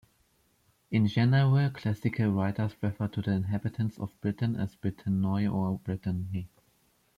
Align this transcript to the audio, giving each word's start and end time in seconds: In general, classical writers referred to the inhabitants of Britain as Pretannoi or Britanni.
In 0.89 1.05
general, 1.07 1.69
classical 1.69 2.31
writers 2.31 2.71
referred 2.81 3.13
to 3.13 3.21
the 3.21 3.33
inhabitants 3.33 3.99
of 3.99 4.19
Britain 4.19 4.55
as 4.55 4.73
Pretannoi 4.75 5.47
or 5.47 5.77
Britanni. 5.77 6.47